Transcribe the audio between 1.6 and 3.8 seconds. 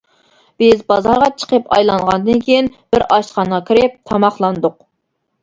ئايلانغاندىن كېيىن بىر ئاشخانىغا